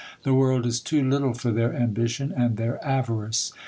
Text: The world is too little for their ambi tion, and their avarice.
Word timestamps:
The 0.23 0.33
world 0.33 0.65
is 0.65 0.79
too 0.79 1.07
little 1.07 1.35
for 1.35 1.51
their 1.51 1.69
ambi 1.69 2.09
tion, 2.09 2.31
and 2.35 2.57
their 2.57 2.83
avarice. 2.83 3.53